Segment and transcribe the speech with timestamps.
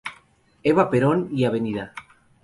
[0.63, 1.53] Eva Perón y Av.